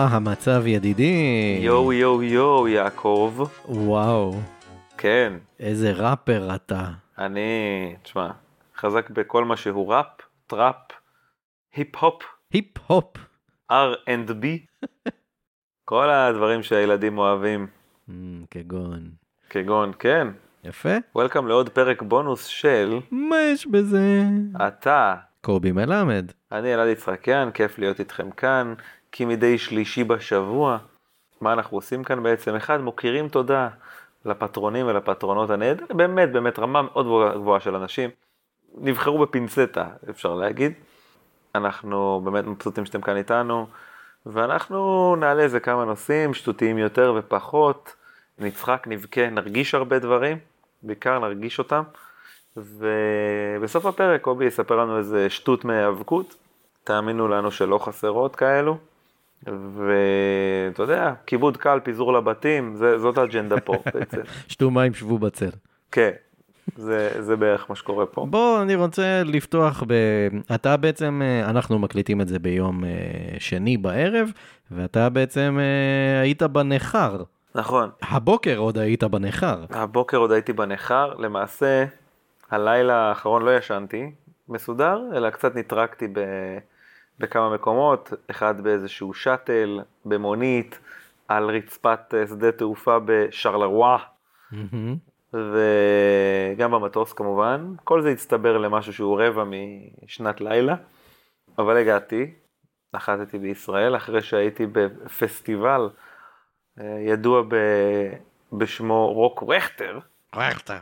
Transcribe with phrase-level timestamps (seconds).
[0.00, 1.58] מה המצב ידידי?
[1.62, 3.34] יואו יואו יואו יעקב.
[3.68, 4.34] וואו,
[4.98, 6.88] כן, איזה ראפר אתה.
[7.18, 7.50] אני,
[8.02, 8.30] תשמע,
[8.76, 10.06] חזק בכל מה שהוא ראפ,
[10.46, 10.76] טראפ,
[11.74, 12.22] היפ-הופ,
[12.52, 13.16] היפ-הופ.
[13.72, 14.44] R&B,
[15.84, 17.66] כל הדברים שהילדים אוהבים,
[18.08, 18.12] Mm,
[18.50, 19.10] כגון.
[19.50, 20.28] כגון, כן,
[20.64, 20.96] יפה.
[21.14, 24.22] welcome לעוד פרק בונוס של מה יש בזה?
[24.66, 25.14] אתה.
[25.40, 26.32] קובי מלמד.
[26.52, 28.74] אני אלעד יצחקיאן, כיף להיות איתכם כאן,
[29.12, 30.78] כמדי שלישי בשבוע.
[31.40, 32.54] מה אנחנו עושים כאן בעצם?
[32.54, 33.68] אחד, מוקירים תודה
[34.24, 38.10] לפטרונים ולפטרונות הנהדר, באמת באמת רמה מאוד גבוהה של אנשים.
[38.74, 40.72] נבחרו בפינצטה, אפשר להגיד.
[41.54, 43.66] אנחנו באמת מבסוטים שאתם כאן איתנו,
[44.26, 47.94] ואנחנו נעלה איזה כמה נושאים, שטותיים יותר ופחות.
[48.38, 50.38] נצחק, נבכה, נרגיש הרבה דברים,
[50.82, 51.82] בעיקר נרגיש אותם.
[52.56, 56.34] ובסוף הפרק קובי יספר לנו איזה שטות מהיאבקות,
[56.84, 58.78] תאמינו לנו שלא חסרות כאלו.
[59.46, 64.20] ואתה יודע, כיבוד קל, פיזור לבתים, זה, זאת האג'נדה פה בעצם.
[64.48, 65.50] שתו מים, שבו בצל.
[65.92, 66.10] כן,
[66.76, 68.26] זה, זה בערך מה שקורה פה.
[68.30, 69.94] בוא, אני רוצה לפתוח ב...
[70.54, 72.90] אתה בעצם, אה, אנחנו מקליטים את זה ביום אה,
[73.38, 74.30] שני בערב,
[74.70, 77.22] ואתה בעצם אה, היית בניכר.
[77.54, 79.64] נכון, הבוקר עוד היית בניכר.
[79.70, 81.84] הבוקר עוד הייתי בניכר, למעשה
[82.50, 84.10] הלילה האחרון לא ישנתי
[84.48, 86.20] מסודר, אלא קצת נטרקתי ב...
[87.20, 90.78] בכמה מקומות, אחד באיזשהו שאטל, במונית,
[91.28, 93.96] על רצפת שדה תעופה בשרלרואה,
[94.52, 94.96] מהמם.
[95.32, 97.74] וגם במטוס כמובן.
[97.84, 100.74] כל זה הצטבר למשהו שהוא רבע משנת לילה,
[101.58, 102.34] אבל הגעתי,
[102.94, 105.90] נחתתי בישראל אחרי שהייתי בפסטיבל
[106.80, 107.54] אה, ידוע ב...
[108.52, 109.98] בשמו רוק רכטר.
[110.34, 110.78] רכטר.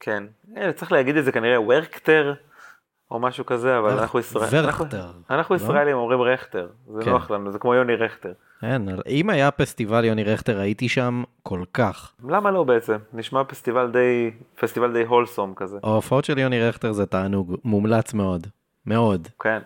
[0.00, 0.24] כן,
[0.56, 2.34] אה, צריך להגיד את זה כנראה וורקטר
[3.10, 4.44] או משהו כזה, אבל אנחנו ישראל...
[4.64, 5.06] אנחנו- ורכטר.
[5.30, 5.60] אנחנו לא?
[5.60, 7.10] ישראלים אומרים רכטר, זה כן.
[7.10, 8.32] נוח לנו, זה כמו יוני רכטר.
[8.60, 12.12] כן, אם היה פסטיבל יוני רכטר, הייתי שם כל כך.
[12.28, 12.96] למה לא בעצם?
[13.12, 15.78] נשמע פסטיבל די, פסטיבל די הולסום כזה.
[15.82, 18.46] ההופעות של יוני רכטר זה תענוג, מומלץ מאוד.
[18.86, 19.28] מאוד.
[19.40, 19.58] כן.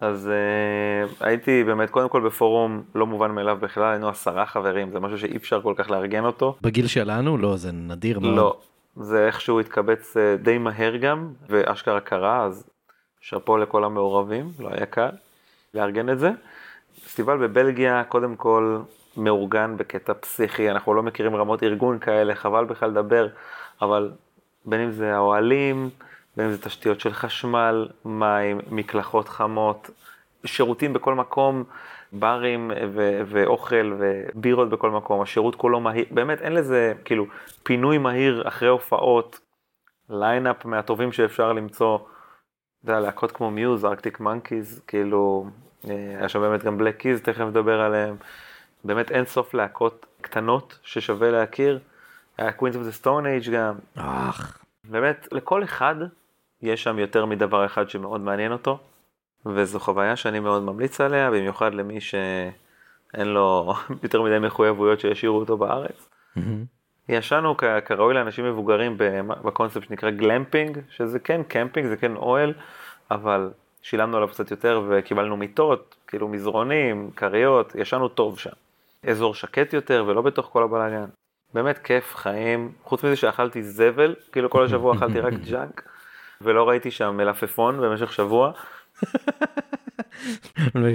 [0.00, 5.00] אז uh, הייתי באמת קודם כל בפורום לא מובן מאליו בכלל, היינו עשרה חברים, זה
[5.00, 6.56] משהו שאי אפשר כל כך לארגן אותו.
[6.62, 7.38] בגיל שלנו?
[7.38, 8.36] לא, זה נדיר מאוד.
[8.36, 8.56] לא,
[8.96, 12.64] זה איכשהו התקבץ אה, די מהר גם, ואשכרה קרה, אז
[13.22, 15.10] שאפו לכל המעורבים, לא היה קל
[15.74, 16.30] לארגן את זה.
[17.04, 18.78] פסטיבל בבלגיה, קודם כל
[19.16, 23.28] מאורגן בקטע פסיכי, אנחנו לא מכירים רמות ארגון כאלה, חבל בכלל לדבר,
[23.82, 24.12] אבל
[24.64, 25.90] בין אם זה האוהלים,
[26.36, 29.90] בין אם זה תשתיות של חשמל, מים, מקלחות חמות,
[30.44, 31.64] שירותים בכל מקום,
[32.12, 37.26] ברים ו- ואוכל ובירות בכל מקום, השירות כולו מהיר, באמת אין לזה כאילו
[37.62, 39.40] פינוי מהיר אחרי הופעות,
[40.10, 41.98] lineup מהטובים שאפשר למצוא,
[42.84, 45.46] יודע, להקות כמו Muse, Arctic Monkeys, כאילו,
[45.88, 48.16] אה, היה שם באמת גם Black Keys, תכף נדבר עליהם,
[48.84, 51.78] באמת אין סוף להקות קטנות ששווה להכיר,
[52.38, 55.94] היה Queens of the Stone Age גם, אך, באמת, לכל אחד
[56.62, 58.78] יש שם יותר מדבר אחד שמאוד מעניין אותו,
[59.46, 65.56] וזו חוויה שאני מאוד ממליץ עליה, במיוחד למי שאין לו יותר מדי מחויבויות שישאירו אותו
[65.56, 66.08] בארץ.
[66.36, 66.81] מהמם.
[67.08, 68.96] ישנו כ- כראוי לאנשים מבוגרים
[69.44, 72.52] בקונספט שנקרא גלמפינג, שזה כן קמפינג, זה כן אוהל,
[73.10, 73.50] אבל
[73.82, 78.50] שילמנו עליו קצת יותר וקיבלנו מיטות, כאילו מזרונים, כריות, ישנו טוב שם.
[79.06, 81.04] אזור שקט יותר ולא בתוך כל הבלאגן.
[81.54, 85.88] באמת כיף, חיים, חוץ מזה שאכלתי זבל, כאילו כל השבוע אכלתי רק ג'אנק,
[86.40, 88.52] ולא ראיתי שם מלפפון במשך שבוע.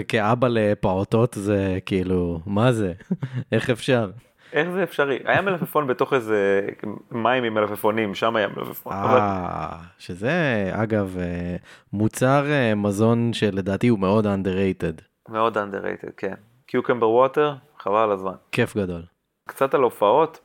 [0.07, 2.94] כאבא לפעוטות זה כאילו, מה זה?
[3.51, 4.09] איך אפשר?
[4.53, 5.19] איך זה אפשרי?
[5.25, 6.69] היה מלפפון בתוך איזה
[7.12, 8.94] מים עם מלפפונים, שם היה מלפפון.
[8.94, 11.56] אה, שזה אגב אה,
[11.94, 15.02] מוצר אה, מזון שלדעתי הוא מאוד underrated.
[15.30, 16.34] מאוד underrated, כן.
[16.68, 18.34] קיוקמבר ווטר, חבל על הזמן.
[18.52, 19.02] כיף גדול.
[19.47, 20.40] קצת על הופעות,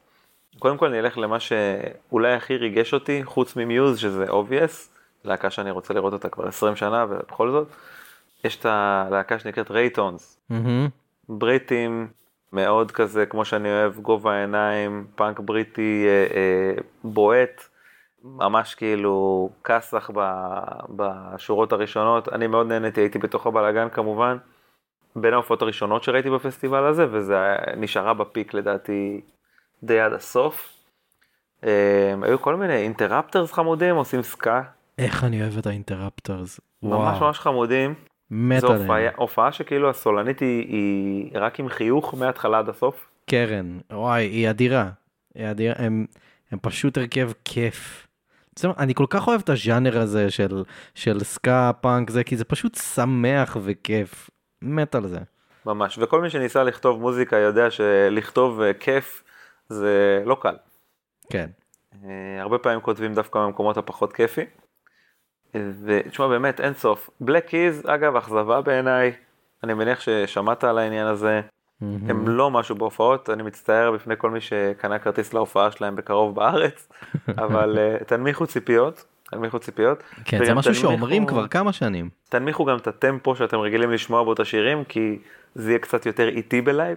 [0.59, 4.89] קודם כל נלך למה שאולי הכי ריגש אותי, חוץ ממיוז, שזה obvious,
[5.25, 7.69] להקה שאני רוצה לראות אותה כבר 20 שנה, ובכל זאת,
[8.45, 10.89] יש את הלהקה שנקראת רייטונס, מהמם.
[12.53, 17.69] מאוד כזה, כמו שאני אוהב, גובה העיניים, פאנק בריטי אה, אה, בועט,
[18.25, 20.61] ממש כאילו כסח ב-
[20.97, 24.37] בשורות הראשונות, אני מאוד נהניתי, הייתי בתוך הבלאגן כמובן,
[25.17, 29.21] בין ההופעות הראשונות שראיתי בפסטיבל הזה, וזה נשארה ב peak לדעתי
[29.83, 30.73] די עד הסוף.
[31.65, 34.63] אה, היו כל מיני Interrupters חמודים, עושים סקה,
[34.99, 36.61] איך אני אוהב את ה Interrupters.
[36.83, 37.95] ממש וואו, ממש חמודים.
[38.35, 38.75] מת זו
[39.17, 39.53] הופעה, עליהם.
[39.53, 43.09] שכאילו הסולנית היא, היא רק עם חיוך מההתחלה עד הסוף.
[43.31, 44.91] קרן, וואי, היא אדירה.
[45.35, 46.07] היא אדירה, הם,
[46.51, 48.07] הם פשוט הרכב כיף.
[48.65, 50.65] אני כל כך אוהב את הז'אנר הזה של,
[50.95, 54.31] של סקה פאנק זה, כי זה פשוט שמח וכיף.
[54.63, 55.19] מת על זה.
[55.67, 55.99] ממש.
[56.01, 59.23] וכל מי שניסה לכתוב מוזיקה יודע שלכתוב אה, כיף
[59.69, 60.57] זה לא קל.
[61.31, 61.47] כן.
[62.05, 64.45] אה, הרבה פעמים כותבים דווקא במקומות הפחות כיפי.
[65.57, 67.11] ותשמע באמת אין סוף.
[67.21, 69.13] בלק קיז אגב אכזבה בעיניי,
[69.65, 71.41] אני מניח ששמעת על העניין הזה.
[71.81, 76.89] הם לא משהו בהופעות, אני מצטער בפני כל מי שקנה כרטיס להופעה שלהם בקרוב בארץ,
[77.45, 80.03] אבל uh, תנמיכו ציפיות, תנמיכו ציפיות.
[80.25, 82.09] כן, זה משהו תנמיכו- שאומרים כבר כמה שנים.
[82.29, 85.19] תנמיכו גם את הטמפו שאתם רגילים לשמוע בו את השירים, כי
[85.55, 86.97] זה יהיה קצת יותר איטי בלייב.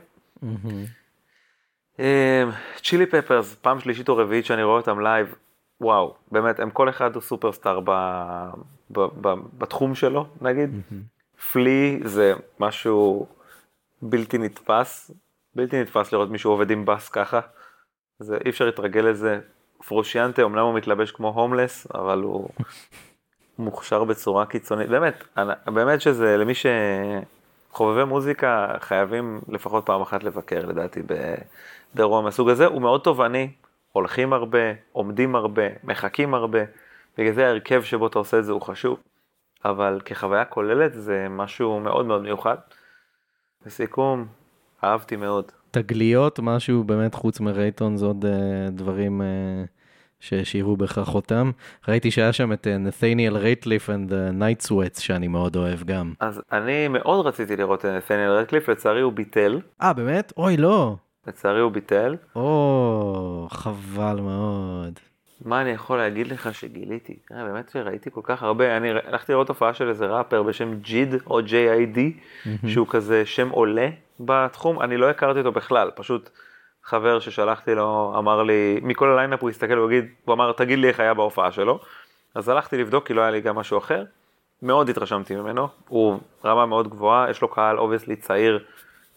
[2.83, 5.35] Chili Peppers, פעם שלישית או רביעית שאני רואה אותם לייב,
[5.81, 7.89] וואו, באמת, הם כל אחד הוא סופרסטאר ב,
[8.91, 10.69] ב, ב, בתחום שלו, נגיד.
[11.51, 13.25] פלי זה משהו
[14.01, 15.11] בלתי נתפס,
[15.55, 17.39] בלתי נתפס לראות מישהו עובד עם בס ככה.
[18.19, 19.39] זה אי אפשר להתרגל לזה.
[19.87, 22.49] פרושיאנטה, אמנם הוא מתלבש כמו הומלס, אבל הוא
[23.59, 24.89] מוכשר בצורה קיצונית.
[24.89, 26.53] באמת, אני- באמת שזה למי
[27.71, 31.01] שחובבי מוזיקה חייבים לפחות פעם אחת לבקר לדעתי
[31.95, 32.65] באירוע מהסוג הזה.
[32.65, 33.51] הוא מאוד תובעני,
[33.95, 34.59] הולכים הרבה,
[34.91, 36.59] עומדים הרבה, מחכים הרבה.
[37.17, 38.99] בגלל זה ההרכב שבו אתה עושה את זה הוא חשוב.
[39.65, 42.55] אבל כחוויה כוללת זה משהו מאוד מאוד מיוחד.
[43.65, 44.25] לסיכום,
[44.83, 45.51] אהבתי מאוד.
[45.71, 49.27] תגליות, משהו באמת חוץ מרייטון, זה עוד אה, דברים אה,
[50.19, 51.51] שהשאירו בך חותם.
[51.87, 56.13] ראיתי שהיה שם את אה, נתניאל רייטליף and the Night Sweats שאני מאוד אוהב גם.
[56.19, 59.59] אז אני מאוד רציתי לראות את נתניאל רדקליף, לצערי הוא ביטל.
[59.81, 60.33] אה, באמת?
[60.37, 60.95] אוי, לא.
[61.27, 62.15] לצערי הוא ביטל.
[62.35, 64.99] או, חבל מאוד.
[65.45, 67.19] מה אני יכול להגיד לך שגיליתי?
[67.31, 71.13] אה, באמת שראיתי כל כך הרבה, אני הלכתי לראות הופעה של איזה ראפר בשם ג'יד
[71.27, 71.99] או JID,
[72.67, 73.89] שהוא כזה שם עולה
[74.19, 76.29] בתחום, אני לא הכרתי אותו בכלל, פשוט
[76.83, 80.87] חבר ששלחתי לו אמר לי, מכל הליינאפ הוא הסתכל והוא יגיד, הוא אמר תגיד לי
[80.87, 81.79] איך היה בהופעה שלו,
[82.35, 84.03] אז הלכתי לבדוק כי לא היה לי גם משהו אחר,
[84.61, 88.63] מאוד התרשמתי ממנו, הוא רמה מאוד גבוהה, יש לו קהל obviously צעיר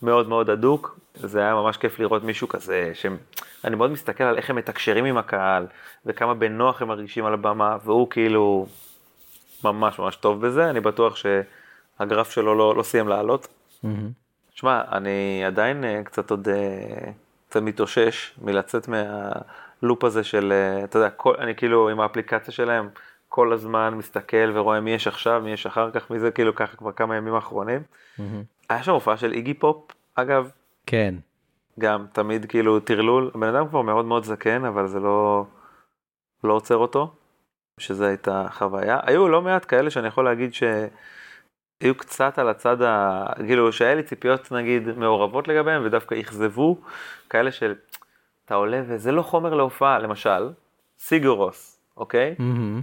[0.03, 4.51] מאוד מאוד הדוק, זה היה ממש כיף לראות מישהו כזה, שאני מאוד מסתכל על איך
[4.51, 5.67] הם מתקשרים עם הקהל,
[6.07, 8.67] וכמה בנוח הם מרגישים על הבמה, והוא כאילו
[9.65, 13.49] ממש ממש טוב בזה, אני בטוח שהגרף שלו לא, לא סיים לעלות.
[13.83, 14.11] מהמם.
[14.55, 17.11] שמע, אני עדיין אה, קצת עוד, אה,
[17.49, 22.89] קצת מתאושש מלצאת מהלופ הזה של, אה, אתה יודע, כל, אני כאילו עם האפליקציה שלהם
[23.29, 26.77] כל הזמן מסתכל ורואה מי יש עכשיו, מי יש אחר כך, מי זה כאילו ככה
[26.77, 27.83] כבר כמה ימים האחרונים.
[28.19, 28.43] מהמם.
[28.69, 30.51] היה שם הופעה של איגי פופ, אגב,
[30.87, 31.15] כן.
[31.79, 35.45] גם תמיד כאילו טרלול, הבן אדם כבר מאוד מאוד זקן, אבל זה לא,
[36.45, 37.15] לא עוצר אותו,
[37.79, 39.01] שזו הייתה חוויה.
[39.03, 43.25] היו לא מעט כאלה שאני יכול להגיד שהיו קצת על הצד ה...
[43.47, 46.77] כאילו שהיה לי ציפיות נגיד מעורבות לגביהם ודווקא אכזבו,
[47.31, 47.75] כאלה של
[48.45, 50.51] אתה עולה וזה לא חומר להופעה, למשל,
[50.99, 52.35] סיגורוס, אוקיי?
[52.39, 52.83] מהמם.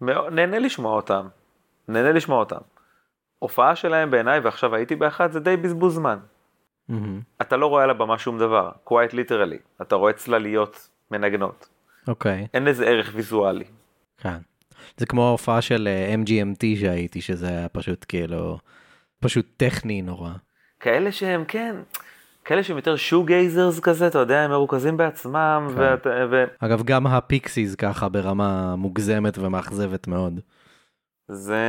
[0.00, 1.28] מאוד- נהנה לשמוע אותם,
[1.88, 2.60] נהנה לשמוע אותם.
[3.44, 6.18] הופעה שלהם בעיניי, ועכשיו הייתי באחת, זה די בזבוז זמן.
[6.88, 7.20] מהמם.
[7.40, 11.68] אתה לא רואה על הבמה שום דבר, quite literally, אתה רואה צלליות מנגנות,
[12.08, 13.64] אוקיי, אין לזה ערך ויזואלי.
[14.18, 14.36] כן.
[14.96, 18.58] זה כמו ההופעה של אה, MGMT שהייתי, שזה היה פשוט כאילו,
[19.20, 20.30] פשוט טכני נורא.
[20.80, 21.76] כאלה שהם כן,
[22.44, 25.80] כאלה שהם יותר שו גייזרס כזה, אתה יודע, הם מרוכזים בעצמם, כן.
[25.80, 26.44] ואת- ו...
[26.58, 30.40] אגב, גם הפיקסיס ככה ברמה מוגזמת ומאכזבת מאוד.
[31.28, 31.62] זה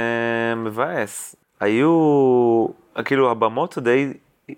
[0.57, 1.35] מבאס.
[1.59, 2.67] היו,
[3.05, 4.13] כאילו הבמות די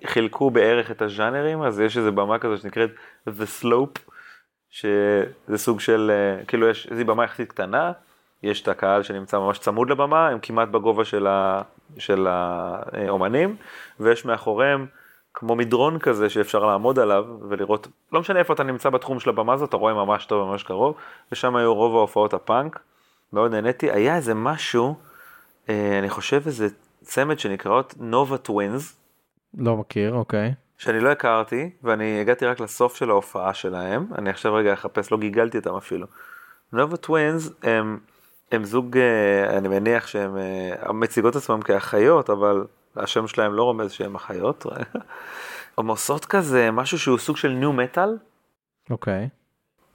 [0.05, 2.89] חילקו בערך את הז'אנרים, אז יש איזה במה כזו שנקראת
[3.27, 3.99] The Slope,
[4.69, 7.91] שזה סוג של, אה, כאילו יש איזו במה יחסית קטנה,
[8.43, 11.61] יש את הקהל שנמצא ממש צמוד לבמה, הם כמעט בגובה של, ה,
[11.97, 13.55] של האומנים,
[13.99, 14.85] ויש מאחוריהם
[15.33, 19.53] כמו מדרון כזה שאפשר לעמוד עליו ולראות, לא משנה איפה אתה נמצא בתחום של הבמה
[19.53, 20.95] הזאת, אתה רואה ממש טוב, ממש קרוב,
[21.31, 22.79] ושם היו רוב ההופעות הפאנק,
[23.33, 24.95] מאוד נהניתי, היה איזה משהו,
[25.69, 26.67] אה, אני חושב איזה
[27.07, 28.99] צמד שנקראות Nova Twins,
[29.57, 30.53] לא מכיר, אוקיי.
[30.77, 35.17] שאני לא הכרתי, ואני הגעתי רק לסוף של ההופעה שלהם, אני עכשיו רגע אחפש, לא
[35.17, 36.07] גיגלתי אותם אפילו.
[36.73, 37.99] Nova Twins הם,
[38.51, 43.91] הם זוג, אה, אני מניח שהם אה, מציגות עצמם כאחיות, אבל השם שלהם לא רומז
[43.91, 44.65] שהם אחיות.
[45.77, 48.17] הם עושות כזה משהו שהוא סוג של ניו מטאל,
[48.89, 49.29] אוקיי.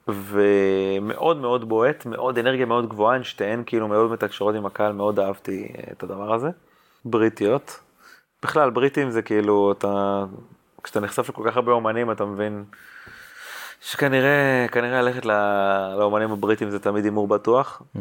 [0.09, 5.21] ומאוד מאוד בועט, מאוד אנרגיה מאוד גבוהה, הן שתיהן כאילו מאוד מתקשרות עם הקהל, מאוד
[5.21, 6.51] אהבתי אה, את הדבר הזה.
[7.05, 7.81] בריטיות.
[8.43, 10.25] בכלל, בריטים זה כאילו, אתה,
[10.83, 12.65] כשאתה נחשף לכל כך הרבה אומנים, אתה מבין
[13.81, 17.83] שכנראה, כנראה ללכת ל- לאומנים הבריטים זה תמיד הימור בטוח.
[17.97, 17.99] Mm.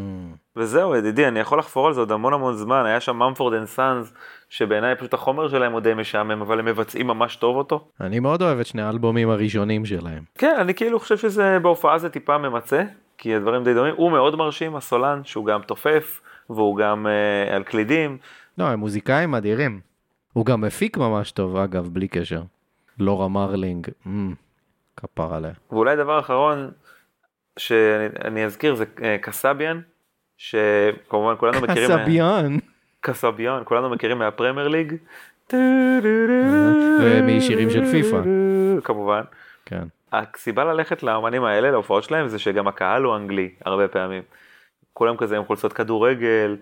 [0.56, 3.66] וזהו, ידידי, אני יכול לחפור על זה עוד המון המון זמן, היה שם Mumford and
[3.68, 4.14] Sons,
[4.50, 7.88] שבעיניי פשוט החומר שלהם הוא די משעמם, אבל הם מבצעים ממש טוב אותו.
[8.02, 10.24] אני מאוד אוהב את שני האלבומים הראשונים שלהם.
[10.38, 12.84] כן, אני כאילו חושב שזה בהופעה זה טיפה ממצה,
[13.18, 13.94] כי הדברים די דומים.
[13.98, 18.18] הוא מאוד מרשים, הסולן, שהוא גם תופף, והוא גם אה, על קלידים.
[18.58, 19.80] לא, הם מוזיקאים אדירים.
[20.34, 22.42] הוא גם מפיק ממש טוב, אגב, בלי קשר.
[23.00, 24.10] לורה מרלינג, mm,
[24.98, 25.52] כפרה עליה.
[25.72, 26.72] ואולי דבר אחרון
[27.58, 29.82] שאני אזכיר זה אה, קסביאן,
[30.38, 31.90] שכמובן כולנו מכירים...
[31.90, 32.58] קסביאן.
[33.02, 34.96] קסביאן, כולנו מכירים מהפרמייר ליג.
[37.02, 38.22] ומשירים של פיפא.
[38.84, 39.22] כמובן.
[39.66, 39.84] כן.
[40.12, 44.24] הסיבה ללכת לאמנים האלה, להופעות שלהם, זה שגם הקהל הוא אנגלי, הרבה פעמים.
[44.94, 46.58] כולם כזה עם חולצות כדורגל,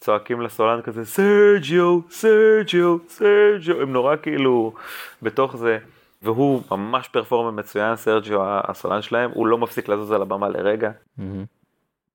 [0.00, 4.74] צועקים לסולן כזה, סרג'יו, סרג'יו, סרג'יו, הם נורא כאילו
[5.22, 5.78] בתוך זה.
[6.22, 10.90] והוא ממש פרפורמר מצוין, סרג'יו הסולן שלהם, הוא לא מפסיק לזוז על הבמה לרגע.
[10.90, 11.22] Mm-hmm.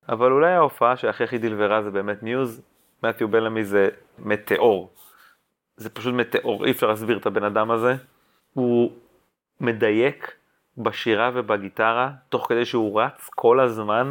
[0.08, 2.62] אבל אולי ההופעה שהכי הכי דליברה זה באמת ניוז,
[3.02, 3.88] מתיו בלמי זה
[4.18, 4.92] מטאור.
[5.76, 7.96] זה פשוט מטאור, אי אפשר להסביר את הבן אדם הזה.
[8.54, 8.92] הוא
[9.60, 10.34] מדייק
[10.78, 14.10] בשירה ובגיטרה, תוך כדי שהוא רץ כל הזמן,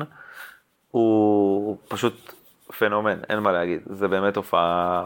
[0.92, 2.34] הוא פשוט
[2.78, 3.82] פנומן, אין מה להגיד.
[3.86, 5.06] זה באמת הופעה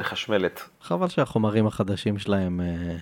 [0.00, 0.68] מחשמלת.
[0.82, 2.96] חבל שהחומרים החדשים שלהם אה,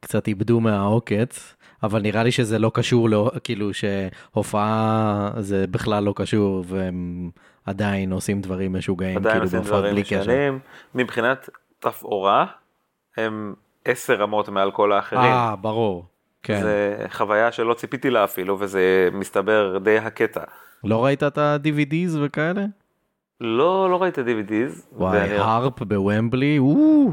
[0.00, 6.12] קצת איבדו מהעוקץ, אבל נראה לי שזה לא קשור, לא, כאילו שהופעה זה בכלל לא
[6.16, 7.30] קשור, והם
[7.66, 9.96] עדיין עושים דברים משוגעים, עדיין כאילו עושים דברים.
[9.96, 10.58] משנים.
[10.94, 12.46] מבחינת תפאורה,
[13.16, 13.54] הם
[13.84, 15.32] עשר רמות מעל כל האחרים.
[15.32, 16.06] אה, ברור.
[16.42, 16.62] כן.
[16.62, 20.44] זה חוויה שלא ציפיתי לה אפילו, וזה מסתבר די הקטע.
[20.84, 22.64] לא ראית את ה-DVDs וכאלה?
[23.40, 24.80] לא, לא ראיתי DVDs.
[24.96, 27.12] וואי, ואני- הרפ בוומבלי, וואו,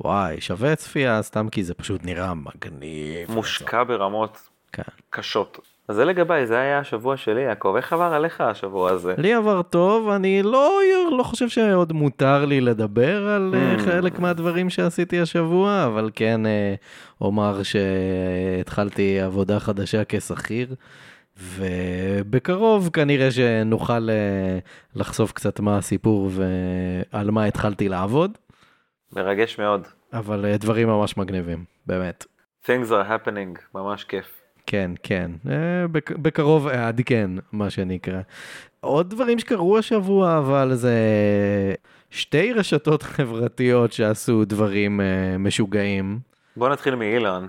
[0.00, 3.30] וואי, שווה צפייה, סתם כי זה פשוט נראה מגניב.
[3.30, 4.38] מושקע ברמות
[4.72, 4.82] כן.
[5.10, 5.58] קשות.
[5.88, 9.14] אז זה לגביי, זה היה השבוע שלי, יעקב, איך עבר עליך השבוע הזה?
[9.18, 10.80] לי עבר טוב, אני לא,
[11.18, 13.80] לא חושב שעוד מותר לי לדבר על אה, Mm.
[13.80, 16.74] חלק מהדברים שעשיתי השבוע, אבל כן אה,
[17.20, 20.74] אומר שהתחלתי עבודה חדשה כשכיר,
[21.40, 24.58] ובקרוב כנראה שנוכל אה,
[24.94, 28.38] לחשוף קצת מה הסיפור ועל מה התחלתי לעבוד,
[29.12, 29.86] מרגש מאוד.
[30.12, 32.24] אבל אה, דברים ממש מגניבים, באמת.
[32.66, 34.26] Things are happening, ממש כיף.
[34.66, 35.54] כן, כן, אה,
[35.92, 38.20] בק- בקרוב אעדכן, מה שנקרא.
[38.80, 40.94] עוד דברים שקרו השבוע, אבל זה
[42.10, 45.00] שתי רשתות חברתיות שעשו דברים
[45.38, 46.18] משוגעים.
[46.56, 47.48] בוא נתחיל מאילון.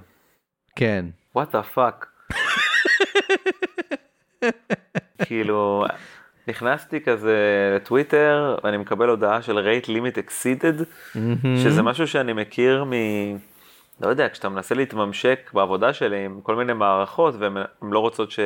[0.76, 1.06] כן,
[1.38, 2.06] what the fuck.
[5.26, 5.86] כאילו,
[6.48, 7.38] נכנסתי כזה
[7.76, 10.84] לטוויטר, ואני מקבל הודעה של rate limit exceeded,
[11.64, 12.92] שזה משהו שאני מכיר מ...
[14.02, 18.32] לא יודע, כשאתה מנסה להתממשק בעבודה שלי עם כל מיני מערכות, והן הן לא רוצות
[18.32, 18.40] ש...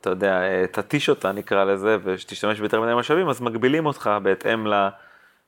[0.00, 4.66] אתה יודע, אה, תתיש אותה נקרא לזה, ושתשתמש ביותר מדי משאבים, אז מגבילים אותך בהתאם
[4.66, 4.88] ל...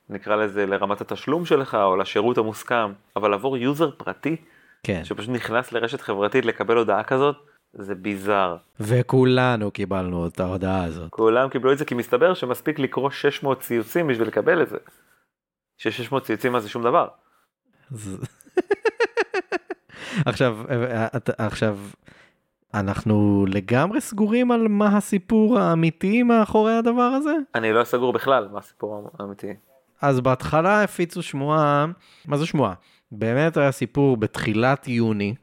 [0.09, 2.91] נקרא לזה לרמת התשלום שלך, או לשירות המוסכם.
[3.15, 4.35] אבל עבור יוזר פרטי,
[4.83, 5.03] כן.
[5.03, 7.35] שפשוט נכנס לרשת חברתית לקבל הודעה כזאת,
[7.73, 8.57] זה ביזאר.
[8.79, 11.09] וכולנו קיבלנו את ההודעה הזאת.
[11.09, 14.77] כולם קיבלו את זה כי מסתבר שמספיק לקרוא 600 ציוצים בשביל לקבל את זה.
[15.77, 17.07] ש-600 ציוצים אז זה שום דבר.
[20.25, 21.77] עכשיו, אה, עכשיו,
[22.73, 27.33] אנחנו לגמרי סגורים על מה הסיפור האמיתי מאחורי הדבר הזה?
[27.55, 29.53] אני לא סגור בכלל מה הסיפור האמיתי.
[30.01, 31.85] אז בהתחלה הפיצו שמועה,
[32.25, 32.73] מה זה שמועה?
[33.11, 35.35] באמת היה סיפור בתחילת יוני,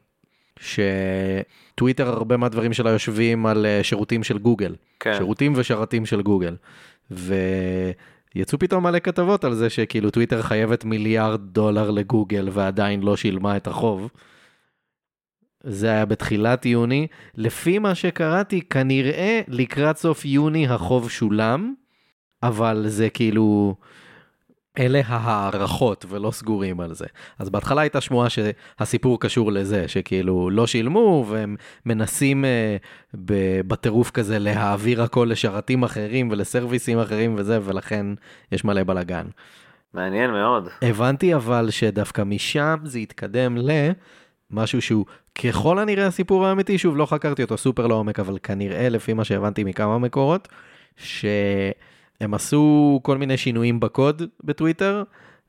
[0.61, 4.75] שטוויטר הרבה מהדברים שלה יושבים על אה, שירותים של גוגל.
[4.99, 5.13] כן.
[5.17, 6.55] שירותים ושרתים של גוגל.
[7.11, 13.57] ויצאו פתאום מלא כתבות על זה שכאילו טוויטר חייבת מיליארד דולר לגוגל ועדיין לא שילמה
[13.57, 14.09] את החוב.
[15.63, 17.07] זה היה בתחילת יוני.
[17.35, 21.73] לפי מה שקראתי, כנראה לקראת סוף יוני החוב שולם,
[22.43, 23.75] אבל זה כאילו...
[24.79, 27.05] אלה ההערכות ולא סגורים על זה.
[27.39, 32.77] אז בהתחלה הייתה שמועה שהסיפור קשור לזה, שכאילו לא שילמו והם מנסים אה,
[33.25, 38.05] ב- בטירוף כזה להעביר הכל לשרתים אחרים ולסרוויסים אחרים וזה, ולכן
[38.51, 39.25] יש מלא בלאגן.
[39.93, 40.67] מעניין מאוד.
[40.81, 43.57] הבנתי אבל שדווקא משם זה התקדם
[44.51, 45.05] למשהו שהוא
[45.43, 49.63] ככל הנראה הסיפור האמיתי, שוב לא חקרתי אותו סופר לעומק, אבל כנראה לפי מה שהבנתי
[49.63, 50.47] מכמה מקורות,
[52.21, 55.03] שהם עשו כל מיני שינויים בקוד בטוויטר,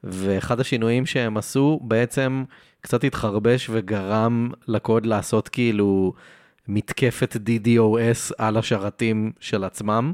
[0.04, 2.44] ואחד השינויים שהם עשו בעצם
[2.80, 6.12] קצת התחרבש וגרם לקוד לעשות כאילו
[6.68, 10.12] מתקפת DDoS על השרתים של עצמם.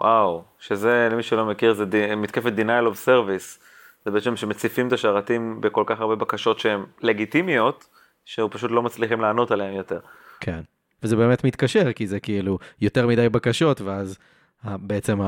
[0.00, 3.60] וואו, שזה למי שלא מכיר זה די, מתקפת denial of service.
[4.04, 7.86] זה בעצם שמציפים את השרתים בכל כך הרבה בקשות שהן לגיטימיות,
[8.24, 9.98] שהוא פשוט לא מצליחים לענות עליהן יותר.
[10.40, 10.60] כן.
[11.02, 14.18] וזה באמת מתקשר, כי זה כאילו יותר מדי בקשות, ואז
[14.64, 15.20] ה- בעצם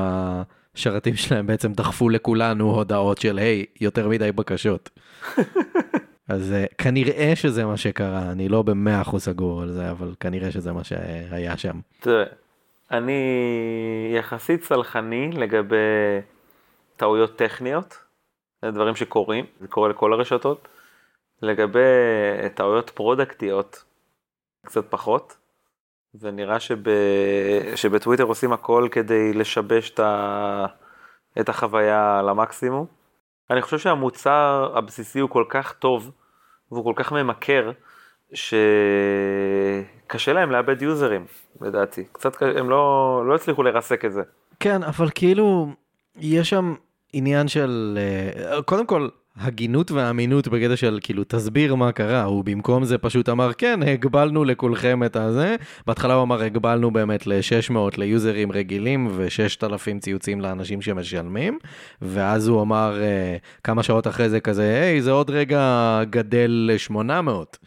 [0.75, 4.89] השרתים שלהם בעצם דחפו לכולנו הודעות של היי, יותר מדי בקשות.
[6.29, 10.51] אז אה, כנראה שזה מה שקרה, אני לא במאה אחוז סגור על זה, אבל כנראה
[10.51, 11.79] שזה מה שהיה שם.
[11.99, 12.25] תראה,
[12.91, 13.21] אני
[14.15, 15.75] יחסית סלחני לגבי
[16.97, 17.97] טעויות טכניות,
[18.61, 20.67] זה דברים שקורים, זה קורה לכל הרשתות.
[21.41, 21.79] לגבי
[22.53, 23.83] טעויות פרודקטיות,
[24.65, 25.37] קצת פחות.
[26.19, 26.77] ונראה שב...
[27.75, 30.65] שבטוויטר עושים הכל כדי לשבש את, ה...
[31.39, 32.85] את החוויה למקסימום.
[33.49, 36.11] אני חושב שהמוצר הבסיסי הוא כל כך טוב
[36.71, 37.71] והוא כל כך ממכר,
[38.33, 41.25] שקשה להם לאבד יוזרים,
[41.61, 42.03] לדעתי.
[42.11, 44.21] קצת, הם לא, לא הצליחו לרסק את זה.
[44.59, 45.67] כן, אבל כאילו,
[46.15, 46.75] יש שם
[47.13, 47.99] עניין של,
[48.51, 53.29] אה, קודם כל, הגינות והאמינות בקטע של כאילו תסביר מה קרה, הוא במקום זה פשוט
[53.29, 55.55] אמר כן, הגבלנו לכולכם את הזה,
[55.87, 61.59] בהתחלה הוא אמר הגבלנו באמת ל-600 ליוזרים רגילים ו-6,000 ציוצים לאנשים שמשלמים,
[62.01, 67.57] ואז הוא אמר uh, כמה שעות אחרי זה כזה, היי זה עוד רגע גדל ל-800.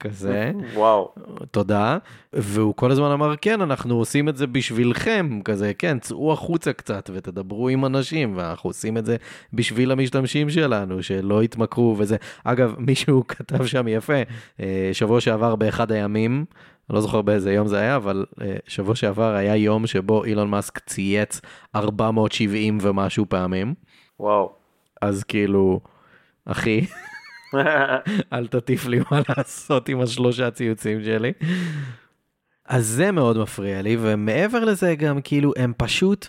[0.00, 0.52] כזה.
[0.74, 1.14] וואו.
[1.50, 1.98] תודה.
[2.32, 7.10] והוא כל הזמן אמר, כן, אנחנו עושים את זה בשבילכם, כזה, כן, צאו החוצה קצת
[7.14, 9.16] ותדברו עם אנשים, ואנחנו עושים את זה
[9.52, 12.16] בשביל המשתמשים שלנו, שלא יתמכרו וזה.
[12.44, 14.22] אגב, מישהו כתב שם יפה,
[14.60, 16.44] אה, שבוע שעבר באחד הימים,
[16.90, 20.50] אני לא זוכר באיזה יום זה היה, אבל uh, שבוע שעבר היה יום שבו אילון
[20.50, 21.40] מאסק צייץ
[21.74, 23.74] 470 ומשהו פעמים.
[24.20, 24.52] וואו.
[25.02, 25.80] אז כאילו,
[26.44, 26.86] אחי,
[28.32, 31.32] אל תטיף לי מה לעשות עם השלושה ציוצים שלי.
[32.64, 36.28] אז זה מאוד מפריע לי, ומעבר לזה גם כאילו הם פשוט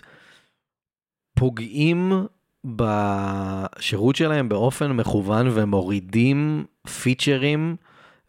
[1.34, 2.12] פוגעים
[2.64, 6.64] בשירות שלהם באופן מכוון ומורידים
[7.02, 7.76] פיצ'רים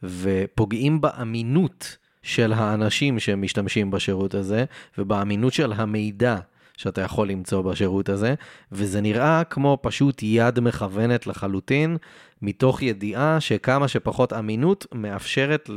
[0.04, 4.66] ופוגעים באמינות של האנשים שמשתמשים בשירות הזה
[4.98, 6.38] ובאמינות של המידע
[6.82, 8.34] שאתה יכול למצוא בשירות הזה,
[8.72, 11.98] וזה נראה כמו פשוט יד מכוונת לחלוטין,
[12.42, 15.70] מתוך ידיעה שכמה שפחות אמינות מאפשרת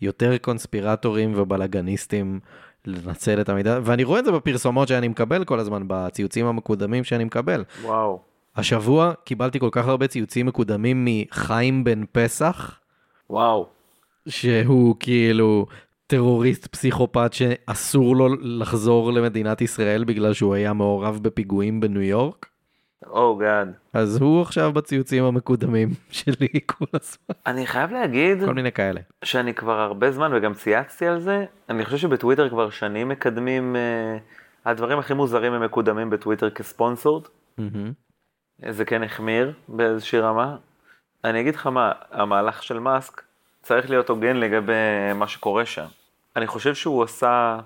[0.00, 2.40] ליותר קונספירטורים ובלאגניסטים
[2.86, 7.24] לנצל את המידע, ואני רואה את זה בפרסומות שאני מקבל כל הזמן, בציוצים המקודמים שאני
[7.24, 7.64] מקבל.
[7.82, 8.20] וואו.
[8.56, 12.78] השבוע קיבלתי כל כך הרבה ציוצים מקודמים מחיים בן פסח.
[13.30, 13.66] וואו.
[14.28, 15.66] שהוא כאילו
[16.12, 22.46] טרוריסט פסיכופת שאסור לו לחזור למדינת ישראל בגלל שהוא היה מעורב בפיגועים בניו יורק.
[23.06, 23.72] או oh גאד.
[23.92, 27.34] אז הוא עכשיו בציוצים המקודמים שלי כל הזמן.
[27.46, 29.00] אני חייב להגיד, כל מיני כאלה.
[29.24, 34.68] שאני כבר הרבה זמן וגם צייצתי על זה, אני חושב שבטוויטר כבר שנים מקדמים, uh,
[34.68, 37.24] הדברים הכי מוזרים הם מקודמים בטוויטר כספונסורד.
[37.58, 38.70] Mm-hmm.
[38.70, 40.56] זה כן החמיר באיזושהי רמה.
[41.24, 43.22] אני אגיד לך מה, המהלך של מאסק
[43.62, 45.86] צריך להיות הוגן לגבי מה שקורה שם.
[46.36, 47.58] אני חושב שהוא עשה,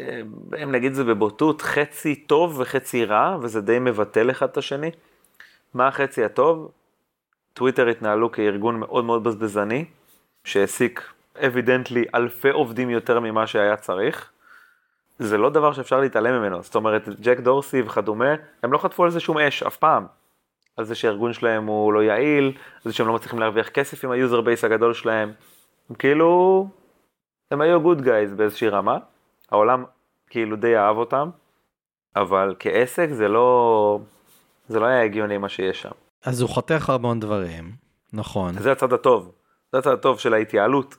[0.00, 0.20] אה,
[0.62, 4.90] אם נגיד זה בבוטות, חצי טוב וחצי רע, וזה די מבטל אחד את השני.
[5.74, 6.70] מה החצי הטוב?
[7.52, 9.84] טוויטר התנהלו כארגון מאוד מאוד בזבזני,
[10.44, 11.12] שהעסיק
[11.46, 14.30] evidently אלפי עובדים יותר ממה שהיה צריך.
[15.18, 19.10] זה לא דבר שאפשר להתעלם ממנו, זאת אומרת, ג'ק דורסי וכדומה, הם לא חטפו על
[19.10, 20.06] זה שום אש אף פעם.
[20.76, 22.52] על זה שהארגון שלהם הוא לא יעיל, על
[22.84, 25.32] זה שהם לא מצליחים להרוויח כסף עם ה user base הגדול שלהם.
[25.90, 26.68] הם כאילו
[27.50, 28.98] הם היו good guys באיזושהי רמה,
[29.50, 29.84] העולם
[30.30, 31.30] כאילו די אהב אותם,
[32.16, 34.00] אבל כעסק זה לא,
[34.68, 35.90] זה לא היה הגיוני מה שיש שם.
[36.24, 37.72] אז הוא חותך המון דברים,
[38.12, 38.58] נכון.
[38.58, 39.32] זה הצד הטוב,
[39.72, 40.96] זה הצד הטוב של ההתייעלות.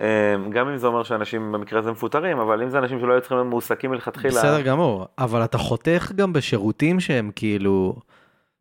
[0.00, 3.20] אמ, גם אם זה אומר שאנשים במקרה הזה מפוטרים, אבל אם זה אנשים שלא היו
[3.20, 4.40] צריכים להיות מועסקים מלכתחילה...
[4.40, 7.96] בסדר גמור, אבל אתה חותך גם בשירותים שהם כאילו...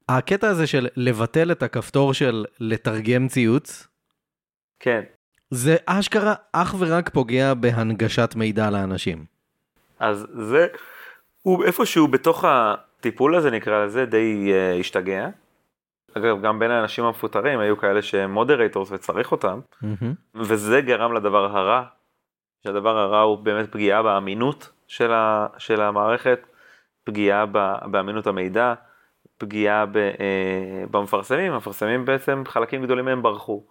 [0.10, 3.88] הקטע הזה של לבטל את הכפתור של לתרגם ציוץ,
[4.80, 5.04] כן.
[5.52, 9.26] זה אשכרה אך ורק פוגע בהנגשת מידע לאנשים.
[10.00, 10.68] אז זה,
[11.42, 15.30] הוא איפשהו בתוך הטיפול הזה נקרא לזה די uh, השתגע.
[16.18, 20.06] אגב, גם בין האנשים המפוטרים היו כאלה שהם מודרטורס וצריך אותם, mm-hmm.
[20.36, 21.84] וזה גרם לדבר הרע,
[22.64, 26.40] שהדבר הרע הוא באמת פגיעה באמינות של, ה, של המערכת,
[27.04, 28.74] פגיעה ב, באמינות המידע,
[29.38, 33.64] פגיעה ב, uh, במפרסמים, המפרסמים בעצם חלקים גדולים מהם ברחו.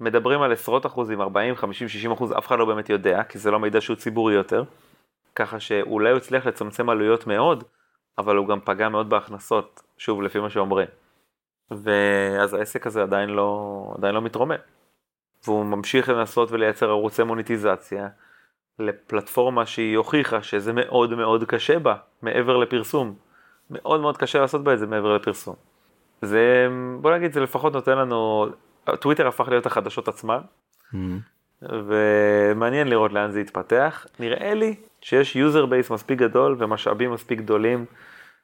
[0.00, 3.50] מדברים על עשרות אחוזים, 40, 50, 60 אחוז, אף אחד לא באמת יודע, כי זה
[3.50, 4.64] לא מידע שהוא ציבורי יותר.
[5.34, 7.64] ככה שאולי הוא הצליח לצמצם עלויות מאוד,
[8.18, 10.88] אבל הוא גם פגע מאוד בהכנסות, שוב, לפי מה שאומרים.
[11.70, 14.54] ואז העסק הזה עדיין לא, עדיין לא מתרומם.
[15.44, 18.08] והוא ממשיך לנסות ולייצר ערוצי מוניטיזציה
[18.78, 23.14] לפלטפורמה שהיא הוכיחה שזה מאוד מאוד קשה בה, מעבר לפרסום.
[23.70, 25.54] מאוד מאוד קשה לעשות בה את זה מעבר לפרסום.
[26.22, 26.68] זה,
[27.00, 28.46] בוא נגיד, זה לפחות נותן לנו
[29.00, 30.96] טוויטר הפך להיות החדשות עצמן, mm-hmm.
[31.62, 34.06] ומעניין לראות לאן זה יתפתח.
[34.20, 37.84] נראה לי שיש user base מספיק גדול ומשאבים מספיק גדולים,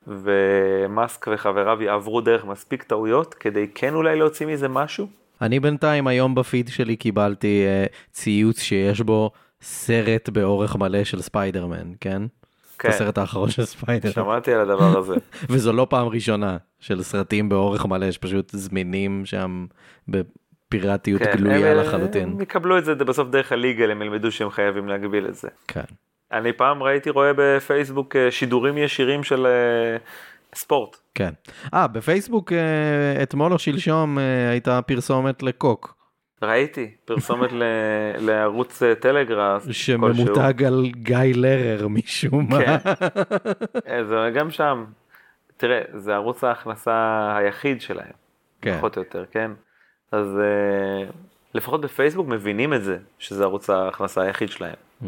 [0.07, 5.07] ומאסק וחבריו יעברו דרך מספיק טעויות, כדי כן אולי להוציא מזה משהו.
[5.41, 9.31] אני בינתיים היום בפיד שלי קיבלתי uh, ציוץ שיש בו
[9.63, 12.23] סרט באורך מלא של ספיידרמן, כן?
[12.79, 12.89] כן.
[12.89, 14.11] הסרט האחרון של ספיידר.
[14.11, 15.15] שמעתי על הדבר הזה.
[15.51, 19.67] וזו לא פעם ראשונה של סרטים באורך מלא שפשוט זמינים שם
[20.09, 22.23] בפיראטיות כן, גלויה הם- לחלוטין.
[22.29, 25.49] הם יקבלו את זה בסוף דרך ה legal, הם ילמדו שהם חייבים להגביל את זה.
[25.69, 25.81] כן.
[26.33, 29.97] אני פעם ראיתי, רואה בפייסבוק אה, שידורים ישירים של אה,
[30.55, 30.97] ספורט.
[31.15, 31.31] כן.
[31.75, 32.59] אה, בפייסבוק אה,
[33.23, 35.96] אתמול או שלשום אה, הייתה פרסומת לקוק,
[36.43, 37.63] ראיתי פרסומת ל-
[38.19, 39.67] לערוץ אה, טלגראס.
[39.67, 39.85] כלשהו.
[39.99, 42.59] שממותג על גיא לרר משום מה.
[42.59, 42.77] כן.
[43.89, 44.85] אה, זה גם שם.
[45.57, 46.93] תראה, זה ערוץ ההכנסה
[47.37, 48.13] היחיד שלהם.
[48.63, 48.77] כן.
[48.79, 49.51] פחות או יותר, כן?
[50.13, 51.09] אז אה,
[51.55, 54.75] לפחות בפייסבוק מבינים את זה, שזה ערוץ ההכנסה היחיד שלהם.
[55.03, 55.07] Mm,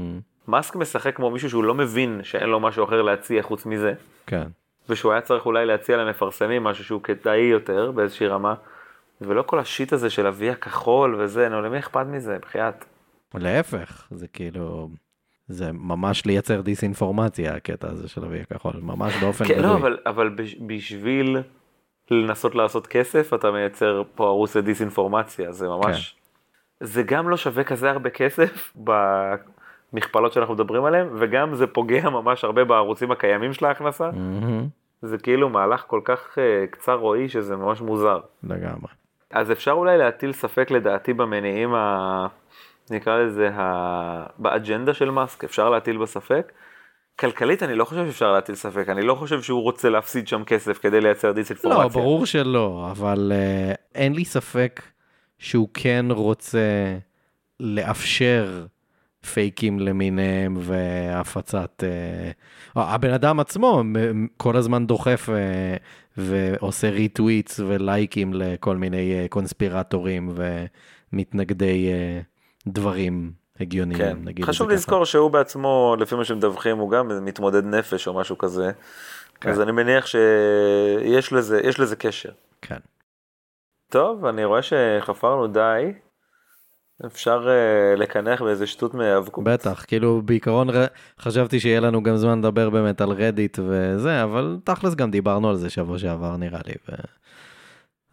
[0.49, 3.93] מאסק משחק כמו מישהו שהוא לא מבין שאין לו משהו אחר להציע חוץ מזה,
[4.27, 4.43] כן.
[4.89, 8.55] ושהוא היה צריך אולי להציע למפרסמים משהו שהוא כדאי יותר באיזושהי רמה,
[9.21, 12.85] ולא כל השיט הזה של אבי הכחול וזה, נו, למי אכפת מזה, בחייאת.
[13.35, 14.89] להפך, זה כאילו,
[15.49, 19.75] זה ממש לייצר דיסאינפורמציה הקטע הזה של אבי הכחול, ממש באופן כן, לא.
[19.77, 21.37] אבל, אבל בש- בשביל
[22.11, 26.15] לנסות לעשות כסף, אתה מייצר פה ערוץ לדיסאינפורמציה, זה ממש...
[26.81, 28.73] זה גם לא שווה כזה הרבה כסף
[29.93, 34.11] במכפלות שאנחנו מדברים עליהן, וגם זה פוגע ממש הרבה בערוצים הקיימים של ההכנסה.
[35.03, 38.21] זה כאילו מהלך כל כך אה, קצר רואי שזה ממש מוזר.
[38.43, 38.89] לגמרי.
[39.33, 42.27] אז אפשר אולי להטיל ספק לדעתי במניעים ה...
[42.91, 44.27] נקרא לזה ה...
[44.39, 46.53] באג'נדה של מאסק, אפשר להטיל בספק.
[47.19, 50.79] כלכלית אני לא חושב שאפשר להטיל ספק, אני לא חושב שהוא רוצה להפסיד שם כסף
[50.79, 51.83] כדי לייצר דיסאינפורמציה.
[51.83, 54.83] לא, ברור שלא, אבל uh, אין לי ספק
[55.39, 56.97] שהוא כן רוצה
[57.61, 58.67] לאפשר
[59.33, 61.83] פייקים למיניהם והפצת...
[62.77, 63.83] Uh, הבן אדם עצמו
[64.37, 65.33] כל הזמן דוחף uh,
[66.17, 70.31] ועושה ריטוויטס ולייקים לכל מיני uh, קונספירטורים
[71.13, 72.25] ומתנגדי uh,
[72.67, 74.19] דברים הגיוניים, כן.
[74.25, 74.75] נגיד חשוב זה ככה.
[74.75, 78.71] לזכור שהוא בעצמו, לפי מה שמדווחים, הוא גם מתמודד נפש או משהו כזה.
[79.41, 79.51] כן.
[79.51, 82.31] אז אני מניח שיש לזה, לזה קשר.
[82.63, 82.79] כן.
[83.89, 85.93] טוב, אני רואה שחפרנו די.
[87.07, 89.45] אפשר uh, לקנח באיזה שטות מהיאבקות.
[89.45, 90.69] בטח, כאילו בעיקרון
[91.21, 95.57] חשבתי שיהיה לנו גם זמן לדבר באמת על רדיט וזה, אבל תכלס גם דיברנו על
[95.57, 96.75] זה שבוע שעבר נראה לי.
[96.89, 96.93] ו...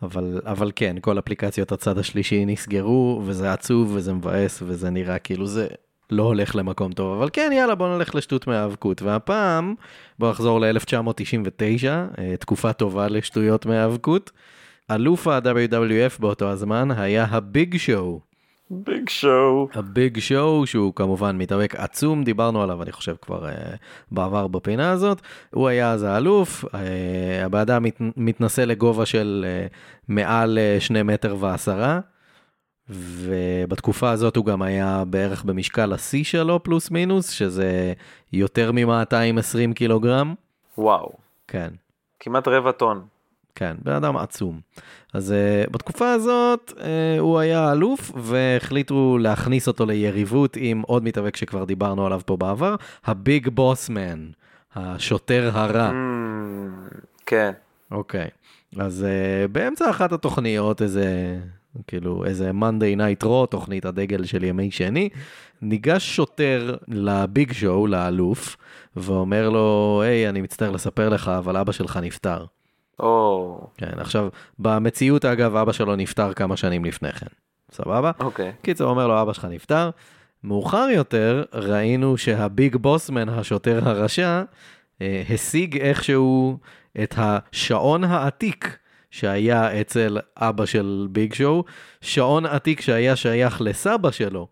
[0.02, 5.48] אבל, אבל כן, כל אפליקציות הצד השלישי נסגרו, וזה עצוב וזה מבאס וזה נראה כאילו
[5.48, 5.68] זה
[6.10, 9.02] לא הולך למקום טוב, אבל כן, יאללה, בוא נלך לשטות מהאבקות.
[9.02, 9.76] והפעם,
[10.20, 11.88] בוא נחזור ל-1999,
[12.20, 14.32] אה, תקופה טובה לשטויות מהאבקות.
[14.92, 18.35] אלוף ה-WWF באותו הזמן היה הביג שואו.
[18.70, 19.68] ביג שואו.
[19.74, 23.52] הביג שואו שהוא כמובן מתאבק עצום דיברנו עליו אני חושב כבר uh,
[24.12, 25.22] בעבר בפינה הזאת
[25.54, 26.78] הוא היה אז האלוף uh,
[27.46, 29.74] הבן אדם מת, מתנסה לגובה של uh,
[30.08, 32.00] מעל uh, שני מטר ועשרה.
[32.90, 37.94] ובתקופה הזאת הוא גם היה בערך במשקל השיא שלו פלוס מינוס שזה
[38.34, 40.34] יותר מ-220 קילוגרם.
[40.78, 41.12] וואו.
[41.48, 41.70] כן.
[42.20, 43.06] כמעט רבע טון.
[43.56, 44.60] כן, בן אדם עצום.
[45.14, 46.82] אז uh, בתקופה הזאת uh,
[47.20, 52.76] הוא היה אלוף והחליטו להכניס אותו ליריבות עם עוד מתאבק שכבר דיברנו עליו פה בעבר,
[53.06, 54.30] הביג בוסמן,
[54.76, 55.90] השוטר הרע.
[55.90, 55.94] Mm,
[57.26, 57.52] כן.
[57.92, 58.28] אוקיי,
[58.78, 61.38] אז uh, באמצע אחת התוכניות, איזה,
[61.88, 65.10] כאילו, איזה Monday Night Raw, תוכנית הדגל של ימי שני,
[65.62, 68.58] ניגש שוטר לביג שואו, לאלוף,
[68.96, 72.46] ואומר לו, היי, אני מצטער לספר לך, אבל אבא שלך נפטר.
[73.00, 74.28] או, כן, עכשיו,
[74.60, 77.26] במציאות אגב, אבא שלו נפטר כמה שנים לפני כן,
[77.72, 78.12] סבבה?
[78.20, 78.52] אוקיי.
[78.62, 79.90] קיצור, אומר לו, אבא שלך נפטר.
[80.44, 84.44] מאוחר יותר, ראינו שהביג בוסמן, השוטר הרשע,
[85.02, 86.58] אה, השיג איכשהו
[87.04, 88.78] את השעון העתיק
[89.12, 91.64] שהיה אצל אבא של ביג שואו,
[92.02, 94.48] שעון עתיק שהיה שייך לסבא שלו.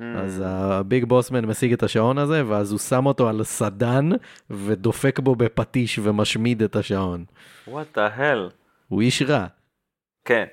[0.00, 4.10] אז הביג בוסמן משיג את השעון הזה, ואז הוא שם אותו על סדן,
[4.50, 7.24] ודופק בו בפטיש ומשמיד את השעון.
[7.68, 8.50] וואט דה הל.
[8.88, 9.46] הוא איש רע.
[10.24, 10.44] כן.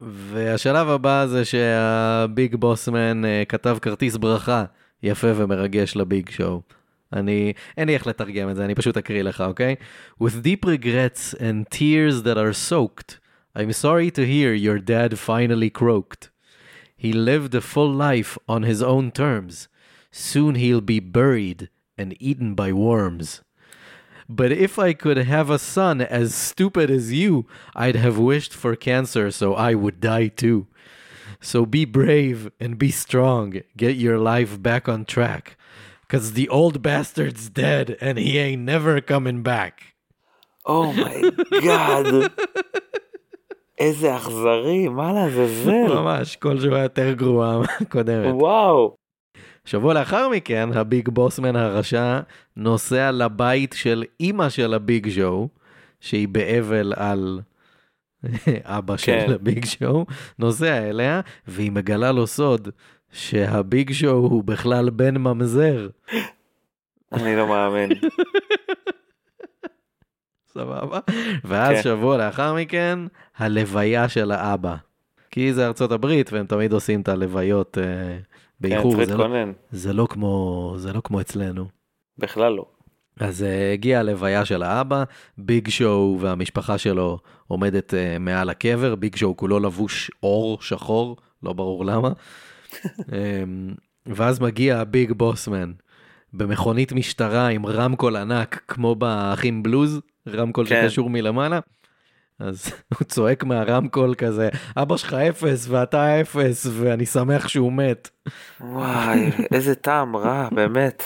[0.00, 4.64] והשלב הבא זה שהביג בוסמן אה, כתב כרטיס ברכה
[5.02, 6.62] יפה ומרגש לביג שואו.
[7.12, 9.74] אני, אין לי איך לתרגם את זה, אני פשוט אקריא לך, אוקיי?
[10.22, 13.18] With deep regrets and tears that are soaked,
[13.56, 16.33] I'm sorry to hear your dad finally croaked.
[17.04, 19.68] He lived a full life on his own terms.
[20.10, 23.42] Soon he'll be buried and eaten by worms.
[24.26, 27.44] But if I could have a son as stupid as you,
[27.76, 30.66] I'd have wished for cancer so I would die too.
[31.42, 33.60] So be brave and be strong.
[33.76, 35.58] Get your life back on track.
[36.08, 39.92] Cause the old bastard's dead and he ain't never coming back.
[40.64, 42.32] Oh my god.
[43.78, 45.94] איזה אכזרי, מה לעזאזל.
[46.00, 48.34] ממש, כל היה יותר גרוע מהקודמת.
[48.34, 48.96] וואו.
[49.64, 52.20] שבוע לאחר מכן, הביג בוסמן הרשע
[52.56, 55.48] נוסע לבית של אימא של הביג שואו,
[56.00, 57.40] שהיא באבל על
[58.64, 59.32] אבא של כן.
[59.32, 60.06] הביג שואו,
[60.38, 62.68] נוסע אליה, והיא מגלה לו סוד
[63.12, 65.88] שהביג שואו הוא בכלל בן ממזר.
[67.12, 67.90] אני לא מאמין.
[70.46, 71.00] סבבה?
[71.44, 71.82] ואז כן.
[71.82, 72.98] שבוע לאחר מכן,
[73.36, 74.76] הלוויה של האבא.
[75.30, 78.20] כי זה ארצות הברית, והם תמיד עושים את הלוויות אה, כן,
[78.60, 79.26] באיחור, צריך זה, לא.
[79.70, 81.66] זה, לא כמו, זה לא כמו אצלנו.
[82.18, 82.64] בכלל לא.
[83.20, 85.04] אז uh, הגיעה הלוויה של האבא,
[85.38, 91.52] ביג שואו והמשפחה שלו עומדת uh, מעל הקבר, ביג שואו כולו לבוש אור שחור, לא
[91.52, 92.10] ברור למה.
[92.72, 93.04] um,
[94.16, 95.72] ואז מגיע הביג בוסמן
[96.32, 100.82] במכונית משטרה עם רמקול ענק, כמו באחים בלוז, רמקול כן.
[100.82, 101.60] שקשור מלמעלה.
[102.38, 108.10] אז הוא צועק מהרמקול כזה, אבא שלך אפס ואתה אפס, ואני שמח שהוא מת.
[108.60, 111.02] וואי, איזה טעם רע, באמת.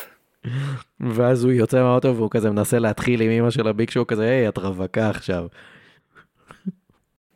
[1.00, 4.48] ואז הוא יוצא מהאוטו והוא כזה מנסה להתחיל עם אמא של הביג שואו כזה, היי,
[4.48, 5.46] את רווקה עכשיו.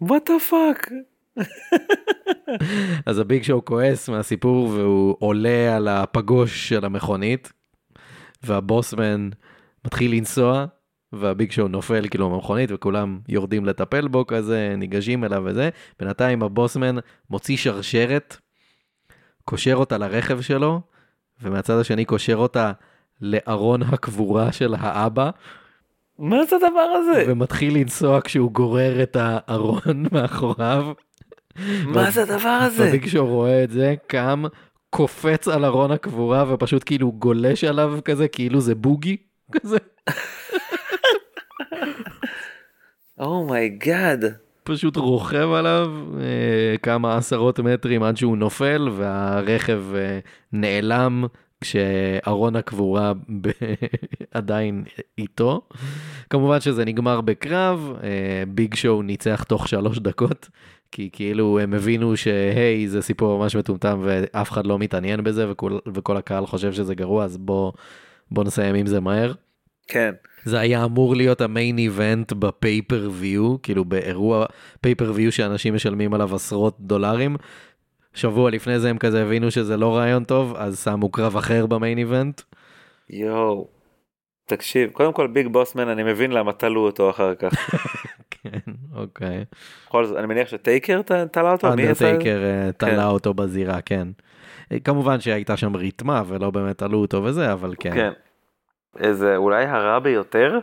[0.01, 0.91] what the fuck.
[3.07, 7.53] אז הביג שואו כועס מהסיפור והוא עולה על הפגוש של המכונית,
[8.43, 9.29] והבוסמן
[9.85, 10.67] מתחיל לנסוע,
[11.13, 15.69] והביג שואו נופל כאילו מהמכונית וכולם יורדים לטפל בו כזה, ניגשים אליו וזה.
[16.01, 16.97] בינתיים הבוסמן
[17.31, 18.37] מוציא שרשרת,
[19.45, 20.81] קושר אותה לרכב שלו,
[21.43, 22.73] ומהצד השני קושר אותה
[23.21, 25.31] לארון הקבורה של האבא.
[26.19, 27.25] מה זה הדבר הזה?
[27.29, 30.93] ומתחיל לנסוע כשהוא גורר את הארון מאחוריו.
[31.85, 32.89] מה זה הדבר הזה?
[32.89, 34.45] וביג שואו רואה את זה, קם,
[34.91, 39.17] קופץ על ארון הקבורה ופשוט כאילו גולש עליו כזה, כאילו זה בוגי
[39.53, 39.77] כזה.
[43.25, 44.25] oh my god.
[44.65, 50.19] פשוט רוכב עליו אה, כמה עשרות מטרים עד שהוא נופל והרכב אה,
[50.53, 51.25] נעלם
[51.61, 53.49] כשארון הקבורה ב...
[54.35, 54.85] עדיין
[55.19, 55.63] איתו.
[56.31, 60.49] כמובן שזה נגמר בקרב, אה, ביג שואו ניצח תוך שלוש דקות,
[60.93, 65.79] כי כאילו הם הבינו שהי זה סיפור ממש מטומטם ואף אחד לא מתעניין בזה וכל,
[65.95, 67.73] וכל הקהל חושב שזה גרוע אז בוא,
[68.31, 69.33] בוא נסיים עם זה מהר.
[69.89, 70.13] כן.
[70.45, 74.47] זה היה אמור להיות ה main event ב pay-per-view, כאילו באירוע
[74.81, 77.37] pay-per-view שאנשים משלמים עליו עשרות דולרים.
[78.15, 81.73] שבוע לפני זה הם כזה הבינו שזה לא רעיון טוב, אז שמו קרב אחר ב
[81.73, 82.41] main event.
[83.11, 83.69] יואו.
[84.47, 87.53] תקשיב, קודם כל ביג בוסמן, אני מבין למה תלו אותו אחר כך.
[88.43, 89.45] כן, אוקיי.
[89.87, 91.01] בכל זאת, אני מניח שטייקר
[91.33, 91.73] תלה אותו?
[91.73, 93.03] אנדרטייקר אה, תלה כן.
[93.03, 94.09] אותו בזירה, כן.
[94.73, 97.95] אה, כמובן שהייתה שם ריתמה ולא באמת תלו אותו וזה, אבל כן.
[97.95, 98.13] כן.
[98.99, 100.59] איזה, אולי הרע ביותר?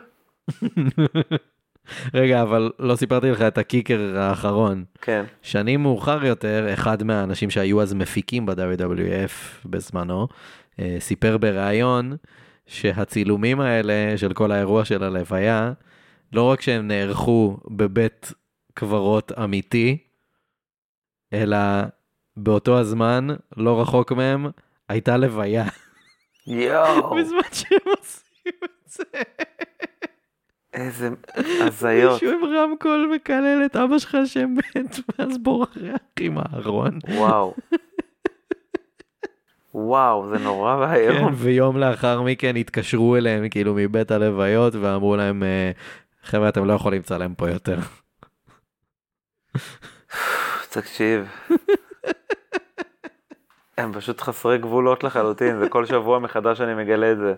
[2.13, 4.83] רגע, אבל לא סיפרתי לך את הקיקר האחרון.
[5.01, 5.25] כן.
[5.41, 10.27] שנים מאוחר יותר, אחד מהאנשים שהיו אז מפיקים ב-WWF בזמנו,
[10.79, 12.17] אה, סיפר בריאיון
[12.65, 15.71] שהצילומים האלה של כל האירוע של הלוויה,
[16.33, 18.33] לא רק שהם נערכו בבית
[18.73, 19.97] קברות אמיתי,
[21.33, 21.57] אלא
[22.37, 24.45] באותו הזמן, לא רחוק מהם,
[24.89, 25.65] הייתה לוויה.
[26.49, 29.03] יואו, בזמן שהם עושים את זה.
[30.73, 31.09] איזה
[31.59, 32.13] הזיות.
[32.23, 35.77] מישהו עם רמקול מקלל את אבא שלך שמת, ואז בורח
[36.19, 36.99] עם הארון.
[37.09, 37.55] וואו.
[39.73, 41.33] וואו, זה נורא כן, ואיום.
[41.35, 45.71] ויום לאחר מכן התקשרו אליהם כאילו מבית הלוויות ואמרו להם, אה,
[46.23, 47.79] חבר'ה אתם לא יכולים לצלם פה יותר.
[50.69, 51.27] תקשיב.
[53.79, 57.33] הם פשוט חסרי גבולות לחלוטין, וכל שבוע מחדש אני מגלה את זה.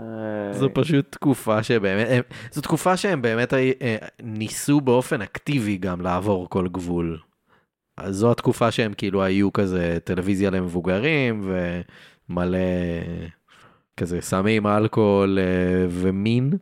[0.00, 5.76] אה, זו פשוט תקופה שבאמת, הם, זו תקופה שהם באמת אה, אה, ניסו באופן אקטיבי
[5.76, 7.18] גם לעבור כל גבול.
[7.96, 11.52] אז זו התקופה שהם כאילו היו כזה טלוויזיה למבוגרים
[12.28, 12.58] ומלא
[13.96, 16.52] כזה סמים, אלכוהול אה, ומין.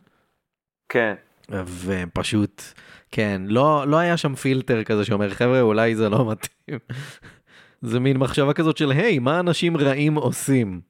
[0.88, 1.14] כן,
[1.48, 2.62] והם פשוט,
[3.10, 6.78] כן, לא, לא היה שם פילטר כזה שאומר, חבר'ה, אולי זה לא מתאים.
[7.90, 10.80] זה מין מחשבה כזאת של, היי, מה אנשים רעים עושים?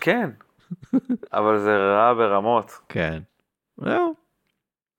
[0.00, 0.30] כן.
[1.32, 2.78] אבל זה רע ברמות.
[2.88, 3.18] כן.
[3.76, 4.14] זהו.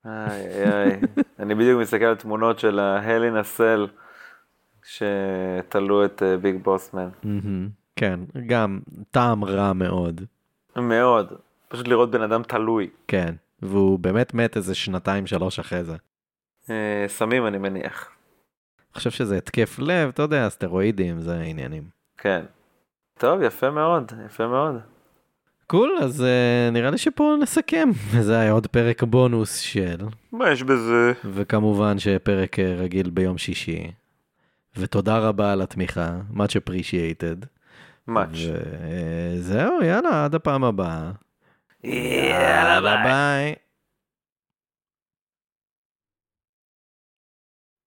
[0.06, 1.00] איי איי.
[1.40, 3.88] אני בדיוק מסתכל על תמונות של ההליין הסל
[4.84, 7.10] שתלו את אה, ביג בוסמן.
[7.96, 8.80] כן, גם
[9.12, 10.22] טעם רע מאוד.
[10.76, 11.34] מאוד.
[11.68, 12.90] פשוט לראות בן אדם תלוי.
[13.08, 15.96] כן, והוא באמת מת איזה שנתיים שלוש אחרי זה.
[16.70, 18.10] אה, סמים אני מניח.
[18.80, 21.84] אני חושב שזה התקף לב, אתה יודע, סטרואידים, זה העניינים.
[22.18, 22.42] כן.
[23.18, 24.76] טוב, יפה מאוד, יפה מאוד.
[25.68, 27.90] קול, אז uh, נראה לי שפה נסכם.
[28.12, 29.98] וזה היה עוד פרק בונוס של,
[30.32, 31.14] מה יש בזה?
[31.26, 33.92] וכמובן שפרק אה, רגיל ביום שישי.
[34.78, 37.46] ותודה רבה על התמיכה, much appreciated.
[38.08, 38.30] מאץ'.
[39.36, 41.12] וזהו, יאללה, עד הפעם הבאה.
[41.84, 43.60] Yeah, bye bye.